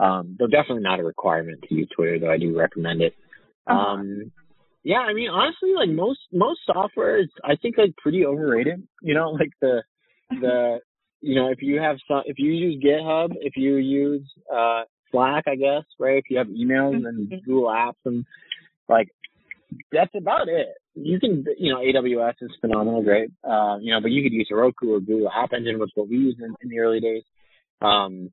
[0.00, 3.14] Um, though definitely not a requirement to use Twitter, though I do recommend it.
[3.66, 3.92] Uh-huh.
[4.88, 8.88] Yeah, I mean, honestly, like most most software is, I think, like pretty overrated.
[9.02, 9.82] You know, like the
[10.30, 10.78] the
[11.20, 15.44] you know, if you have some, if you use GitHub, if you use uh Slack,
[15.46, 16.16] I guess, right?
[16.16, 17.44] If you have emails and Mhm.
[17.44, 18.24] Google Apps and
[18.88, 19.08] like
[19.92, 20.68] that's about it.
[20.94, 23.28] You can, you know, AWS is phenomenal, great.
[23.44, 26.16] Uh, you know, but you could use Heroku or Google App Engine, which what we
[26.16, 27.24] used in, in the early days.
[27.82, 28.32] Um,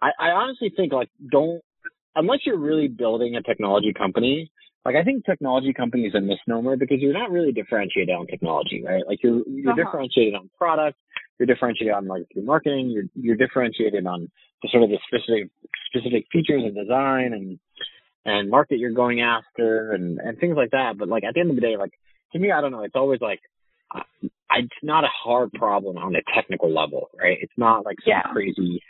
[0.00, 1.60] I, I honestly think like don't
[2.14, 4.50] unless you're really building a technology company.
[4.86, 8.84] Like I think technology company is a misnomer because you're not really differentiated on technology,
[8.86, 9.02] right?
[9.06, 9.84] Like you're you're Uh-huh.
[9.84, 10.96] differentiated on product,
[11.38, 14.30] you're differentiated on like your marketing, you're you're differentiated on
[14.62, 15.50] the sort of the specific
[15.90, 17.58] specific features and design and
[18.24, 20.96] and market you're going after and and things like that.
[20.96, 21.92] But like at the end of the day, like
[22.32, 22.84] to me, I don't know.
[22.84, 23.40] It's always like
[23.92, 24.04] I-
[24.62, 27.38] it's not a hard problem on a technical level, right?
[27.40, 28.22] It's not like some Yeah.
[28.32, 28.80] crazy.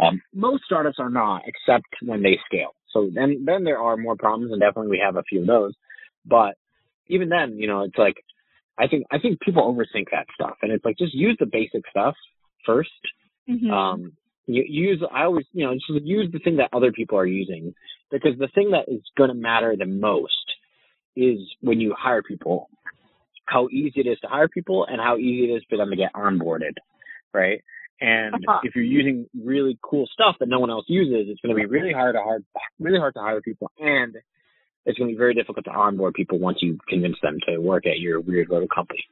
[0.00, 2.74] Um, most startups are not, except when they scale.
[2.94, 5.74] So then then there are more problems, and definitely we have a few of those.
[6.24, 6.54] But
[7.08, 8.14] even then, you know, it's like
[8.78, 11.82] I think I think people overthink that stuff, and it's like just use the basic
[11.90, 12.14] stuff
[12.64, 12.90] first.
[13.48, 13.70] Mhm.
[13.70, 14.12] Um,
[14.46, 17.74] you, use I always you know just use the thing that other people are using
[18.10, 20.32] because the thing that is going to matter the most
[21.16, 22.68] is when you hire people,
[23.46, 25.96] how easy it is to hire people and how easy it is for them to
[25.96, 26.74] get onboarded,
[27.32, 27.62] right?
[28.00, 28.60] And Uh-huh.
[28.64, 31.66] if you're using really cool stuff that no one else uses, it's going to be
[31.66, 32.44] really hard to hard
[32.80, 34.16] really hard to hire people and
[34.86, 37.86] it's going to be very difficult to onboard people once you convince them to work
[37.86, 39.02] at your weird little company.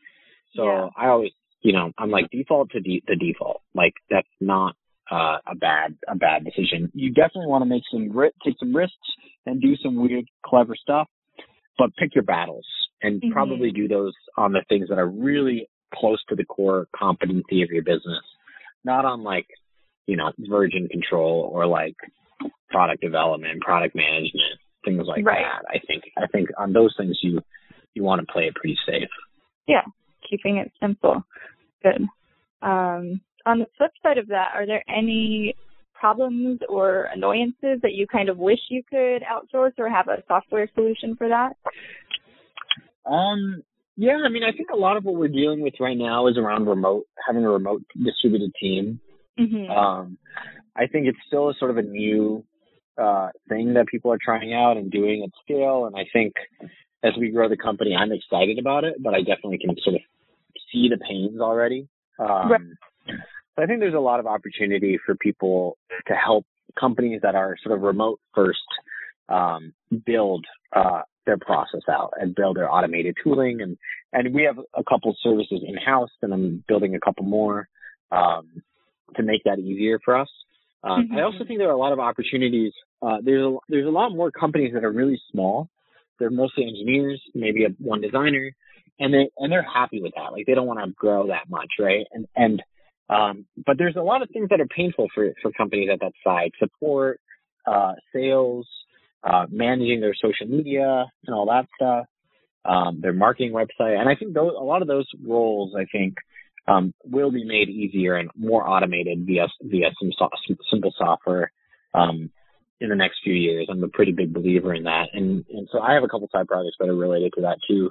[0.55, 0.89] So Yeah.
[0.97, 3.63] I always, you know, I'm like default to de- the default.
[3.75, 4.77] Like that's not
[5.11, 6.91] uh, a bad a bad decision.
[6.95, 8.97] You definitely want to make some grit, take some risks,
[9.47, 11.09] and do some weird, clever stuff.
[11.79, 12.67] But pick your battles
[13.03, 13.33] and Mhm.
[13.33, 17.71] probably do those on the things that are really close to the core competency of
[17.71, 18.23] your business,
[18.85, 19.47] not on like,
[20.07, 21.97] you know, version control or like
[22.71, 25.45] product development, product management, things like Right.
[25.45, 25.65] that.
[25.69, 27.41] I think I think on those things you
[27.95, 29.09] you want to play it pretty safe.
[29.67, 29.83] Yeah,
[30.29, 31.23] keeping it simple.
[31.83, 32.09] Good.
[32.63, 35.55] Um, on the flip side of that, are there any
[35.95, 40.69] problems or annoyances that you kind of wish you could outsource or have a software
[40.75, 41.53] solution for that?
[43.05, 43.63] Um,
[43.97, 46.37] yeah, I mean, I think a lot of what we're dealing with right now is
[46.39, 49.01] around remote, having a remote distributed team.
[49.39, 50.19] hmm Um,
[50.75, 52.45] I think it's still a sort of a new
[52.97, 55.87] uh, thing that people are trying out and doing at scale.
[55.87, 56.33] And I think
[57.03, 60.03] as we grow the company, I'm excited about it, but I definitely can sort of
[60.73, 61.89] see the pains already.
[62.19, 62.61] Um, Right.
[63.55, 65.77] So I think there's a lot of opportunity for people
[66.07, 66.47] to help
[66.79, 68.61] companies that are sort of remote first
[69.29, 69.75] um,
[70.07, 73.61] build uh, their process out and build their automated tooling.
[73.61, 73.77] And,
[74.13, 77.69] and we have a couple services in house, and I'm building a couple more
[78.11, 78.63] um,
[79.17, 80.29] to make that easier for us.
[80.85, 82.73] Um, I also think there are a lot of opportunities.
[83.01, 85.69] Uh, there's a, there's a lot more companies that are really small.
[86.19, 88.53] They're mostly engineers, maybe a, one designer,
[88.99, 90.33] and they and they're happy with that.
[90.33, 92.07] Like they don't want to grow that much, right?
[92.13, 92.63] And and
[93.09, 96.13] um, but there's a lot of things that are painful for for companies at that
[96.25, 97.21] side: support,
[97.67, 98.67] uh, sales,
[99.25, 102.07] uh, managing their social media, and all that stuff.
[102.65, 106.15] Um, their marketing website, and I think those a lot of those roles, I think,
[106.69, 111.51] um, will be made easier and more automated via via some, so, some simple software
[111.93, 112.31] um,
[112.81, 113.67] in the next few years.
[113.69, 116.47] I'm a pretty big believer in that, and and so I have a couple side
[116.47, 117.91] projects that are related to that too.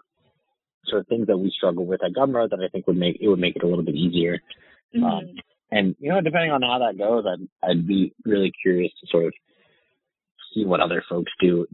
[0.86, 3.28] Sort of things that we struggle with at Gumroad that I think would make it
[3.28, 4.40] would make it a little bit easier.
[4.96, 5.04] Mhm.
[5.04, 5.36] Um,
[5.72, 9.26] and you know, depending on how that goes, I'd I'd be really curious to sort
[9.26, 9.34] of
[10.54, 11.68] see what other folks do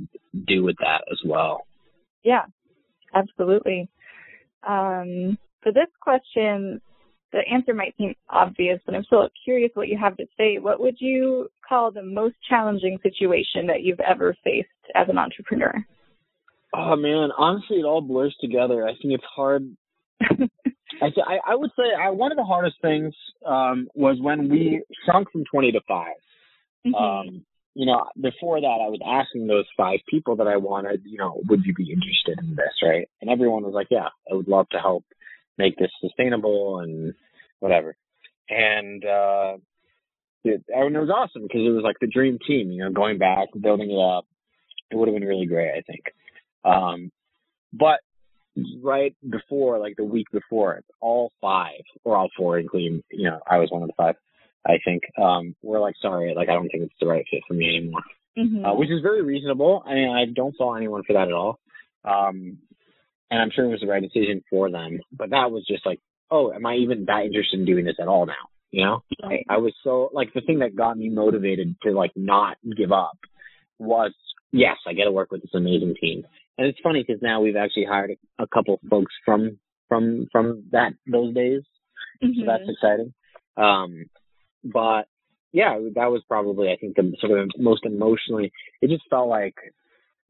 [0.48, 1.66] do with that as well.
[2.24, 2.46] Yeah,
[3.13, 3.90] absolutely.
[4.68, 6.82] Um, for this question,
[7.32, 10.60] the answer might seem obvious, but I'm still curious what you have to say.
[10.60, 15.74] What would you call the most challenging situation that you've ever faced as an entrepreneur?
[16.74, 18.86] Oh man, honestly, it all blurs together.
[18.86, 19.76] I think it's hard.
[20.22, 23.13] I th- I, I would say I, one of the hardest things
[23.46, 26.08] um, was when we shrunk from twenty to 5
[26.86, 26.96] Mhm.
[26.96, 27.46] Um,
[27.78, 31.40] you know, before that, I was asking those five people that I wanted, you know,
[31.48, 33.08] would you be interested in this, right?
[33.22, 35.06] And everyone was like, yeah, I would love to help
[35.60, 37.13] make this sustainable and
[37.60, 37.96] whatever.
[38.50, 39.58] And uh,
[40.44, 43.20] it, and it was awesome because it was like the dream team, you know, going
[43.20, 44.26] back, building it up.
[44.90, 46.06] It would have been really great, I think.
[46.66, 47.12] Um,
[47.72, 48.00] but
[48.82, 53.60] right before, like the week before, all five or all four, including, you know, I
[53.60, 54.16] was one of the five.
[54.68, 57.54] I think um, we're like, sorry, like I don't think it's the right fit for
[57.54, 58.02] me anymore,
[58.38, 58.66] Mhm.
[58.66, 59.82] uh, which is very reasonable.
[59.86, 61.60] I mean, I don't fault anyone for that at all.
[62.04, 62.60] Um,
[63.32, 65.00] and I'm sure it was the right decision for them.
[65.12, 66.00] But that was just like,
[66.30, 68.34] oh, am I even that interested in doing this at all now?
[68.72, 69.46] You know, Right.
[69.50, 73.18] I was so like the thing that got me motivated to like not give up
[73.80, 74.14] was
[74.52, 76.26] yes, I get to work with this amazing team.
[76.58, 80.94] And it's funny because now we've actually hired a, couple folks from from from that
[81.10, 81.62] those days,
[82.22, 82.46] so Mhm.
[82.46, 83.14] that's exciting.
[83.56, 84.06] Um,
[84.72, 85.04] but
[85.52, 88.52] yeah, that was probably I think the sort of most emotionally.
[88.82, 89.56] It just felt like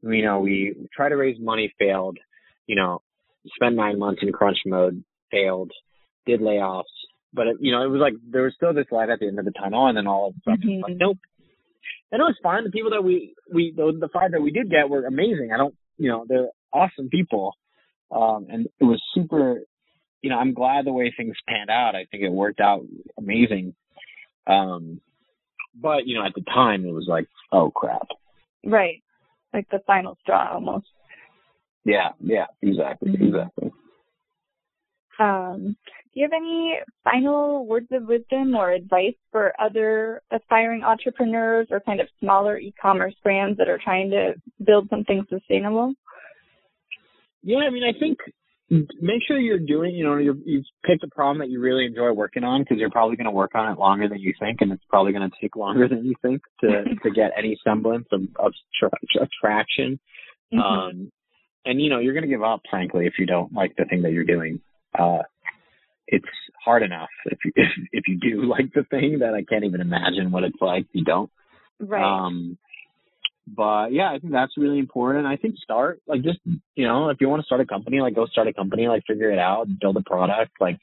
[0.02, 2.18] you know we tried to raise money, failed.
[2.66, 3.02] You know,
[3.56, 5.72] spent nine months in crunch mode, failed,
[6.26, 6.84] did layoffs,
[7.32, 9.38] but it, you know it was like there was still this light at the end
[9.38, 10.82] of the tunnel, and then all of a sudden Mhm.
[10.82, 11.18] like nope.
[12.10, 12.64] And it was fine.
[12.64, 15.50] The people that we we the, the five that we did get were amazing.
[15.52, 17.54] I don't you know they're awesome people,
[18.10, 19.62] um, and it was super.
[20.22, 21.94] You know, I'm glad the way things panned out.
[21.94, 22.82] I think it worked out
[23.16, 23.74] amazing.
[24.48, 25.00] Um,
[25.74, 28.08] but you know, at the time, it was like, oh crap.
[28.64, 29.02] Right.
[29.52, 30.86] Like the final straw almost.
[31.84, 33.28] Yeah, yeah, exactly, Mhm.
[33.28, 33.70] exactly.
[35.18, 35.76] Um,
[36.12, 41.80] do you have any final words of wisdom or advice for other aspiring entrepreneurs or
[41.80, 44.34] kind of smaller e-commerce brands that are trying to
[44.64, 45.94] build something sustainable?
[47.42, 48.18] Yeah, I mean, I think
[48.70, 52.12] make sure you're doing, you know, you've, you've picked a problem that you really enjoy
[52.12, 54.72] working on because you're probably going to work on it longer than you think, and
[54.72, 58.22] it's probably going to take longer than you think to to get any semblance of
[58.38, 59.98] of tra- traction.
[60.52, 60.60] Mhm.
[60.60, 61.12] Um,
[61.64, 64.02] and you know, you're going to give up, frankly, if you don't like the thing
[64.02, 64.60] that you're doing.
[64.98, 65.22] Uh,
[66.06, 66.24] it's
[66.64, 69.80] hard enough if you if, if you do like the thing that I can't even
[69.80, 71.30] imagine what it's like if you don't.
[71.78, 72.26] right.
[72.26, 72.58] Um,
[73.56, 75.26] but yeah, I think that's really important.
[75.26, 76.38] I think start like just
[76.74, 79.02] you know if you want to start a company, like go start a company, like
[79.06, 80.78] figure it out, build a product, like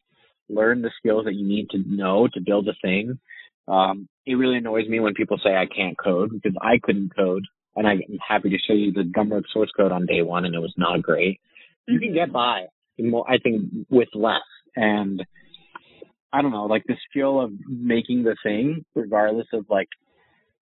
[0.50, 3.20] learn the skills that you need to know to build a thing.
[3.68, 7.46] Um, it really annoys me when people say I can't code because I couldn't code,
[7.76, 10.60] and I'm happy to show you the Gumroad source code on day one, and it
[10.60, 11.40] was not great.
[11.88, 12.66] You can get by,
[13.00, 14.42] more, I think, with less,
[14.76, 15.24] and
[16.32, 19.90] I don't know, like the skill of making the thing, regardless of like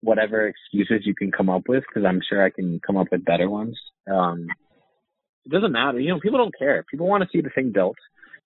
[0.03, 3.23] whatever excuses you can come up with, because I'm sure I can come up with
[3.25, 3.79] better ones.
[4.11, 4.47] Um,
[5.45, 5.99] it doesn't matter.
[5.99, 6.83] You know, people don't care.
[6.91, 7.97] People want to see the thing built.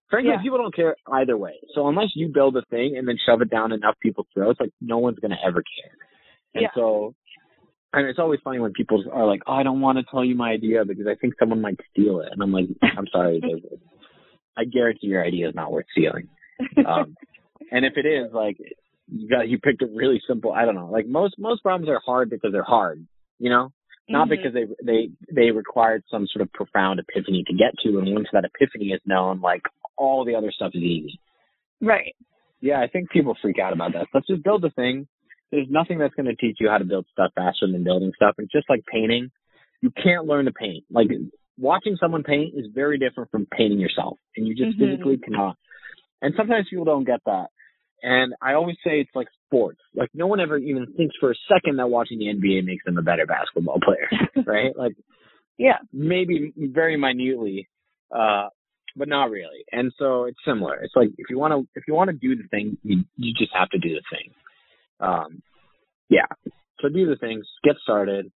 [0.09, 0.41] Frankly, Yeah.
[0.41, 1.55] people don't care either way.
[1.75, 4.71] So unless you build a thing and then shove it down enough people's throats, like
[4.81, 5.91] no one's gonna ever care.
[6.53, 6.69] And Yeah.
[6.75, 7.13] so,
[7.93, 10.35] and it's always funny when people are like, "Oh, I don't want to tell you
[10.35, 13.81] my idea because I think someone might steal it," and I'm like, "I'm sorry, David.
[14.55, 16.29] I guarantee your idea is not worth stealing."
[16.85, 17.15] Um,
[17.71, 18.57] and if it is, like,
[19.09, 20.51] you got you picked a really simple.
[20.51, 20.87] I don't know.
[20.87, 23.05] Like most most problems are hard because they're hard.
[23.39, 23.71] You know,
[24.09, 24.31] not Mhm.
[24.31, 27.99] because they they they required some sort of profound epiphany to get to.
[27.99, 29.61] And once that epiphany is known, like
[29.97, 31.19] all the other stuff is easy.
[31.81, 32.15] Right.
[32.59, 34.07] Yeah, I think people freak out about that.
[34.13, 35.07] Let's just build the thing.
[35.51, 38.35] There's nothing that's going to teach you how to build stuff faster than building stuff.
[38.39, 39.29] It's just like painting.
[39.81, 40.83] You can't learn to paint.
[40.89, 41.07] Like
[41.57, 44.79] watching someone paint is very different from painting yourself, and you just Mhm.
[44.79, 45.55] physically cannot.
[46.21, 47.51] And sometimes people don't get that.
[48.03, 49.79] And I always say it's like sports.
[49.95, 52.97] Like no one ever even thinks for a second that watching the NBA makes them
[52.97, 54.10] a better basketball player,
[54.45, 54.77] right?
[54.77, 54.95] Like
[55.57, 55.77] Yeah.
[55.91, 57.67] maybe very minutely,
[58.12, 58.49] uh,
[58.95, 59.63] but not really.
[59.71, 60.75] And so it's similar.
[60.83, 63.33] It's like if you want to if you want to do the thing, you you
[63.38, 64.31] just have to do the thing.
[64.99, 65.41] Um,
[66.10, 66.27] yeah.
[66.81, 67.45] So do the things.
[67.63, 68.31] Get started.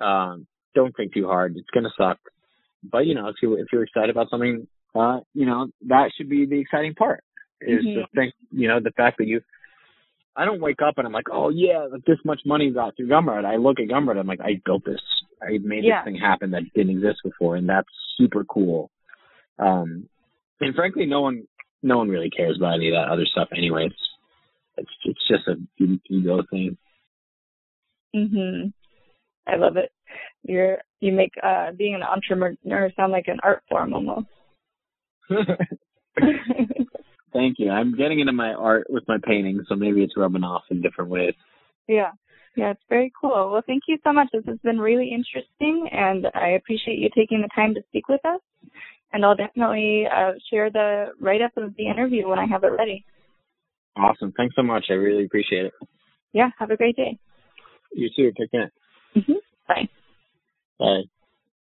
[0.00, 1.56] Um, don't think too hard.
[1.56, 2.18] It's gonna suck.
[2.82, 6.28] But you know, if you if you're excited about something, uh, you know that should
[6.28, 7.22] be the exciting part.
[7.60, 7.94] Is Mhm.
[7.94, 9.42] to think, you know, the fact that you.
[10.36, 13.08] I don't wake up and I'm like, oh yeah, like this much money got through
[13.08, 13.44] Gumroad.
[13.44, 15.00] I look at Gumroad, I'm like, I built this.
[15.42, 15.98] I made Yeah.
[16.00, 18.90] this thing happen that didn't exist before, and that's super cool.
[19.58, 20.08] Um,
[20.60, 21.48] and frankly, no one,
[21.82, 23.92] no one really cares about any of that other stuff, anyways.
[24.76, 25.56] It's it's just a
[26.08, 26.78] ego thing.
[28.14, 28.72] Mhm.
[29.48, 29.90] I love it.
[30.44, 34.28] You're you make uh being an entrepreneur sound like an art form almost.
[37.32, 37.70] Thank you.
[37.70, 41.10] I'm getting into my art with my painting, so maybe it's rubbing off in different
[41.10, 41.34] ways.
[41.88, 42.10] yeah.
[42.56, 43.50] Yeah, it's very cool.
[43.52, 44.28] Well, thank you so much.
[44.32, 48.24] This has been really interesting, and I appreciate you taking the time to speak with
[48.24, 48.40] us.
[49.12, 52.72] And I'll definitely uh, share the write up of the interview when I have it
[52.76, 53.04] ready.
[53.96, 54.32] Awesome.
[54.36, 54.86] Thanks so much.
[54.90, 55.72] I really appreciate it.
[56.32, 57.16] Yeah, have a great day.
[57.92, 58.32] You too.
[58.36, 58.72] Take care.
[59.14, 59.34] hmm
[59.68, 59.88] Bye.
[60.78, 61.02] Bye.